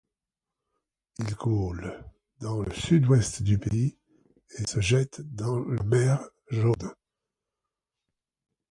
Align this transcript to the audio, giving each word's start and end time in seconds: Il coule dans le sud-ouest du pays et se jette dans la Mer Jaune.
Il 1.19 1.35
coule 1.35 2.03
dans 2.39 2.59
le 2.63 2.73
sud-ouest 2.73 3.43
du 3.43 3.59
pays 3.59 3.99
et 4.57 4.65
se 4.65 4.79
jette 4.81 5.21
dans 5.21 5.59
la 5.63 5.83
Mer 5.83 6.27
Jaune. 6.49 6.95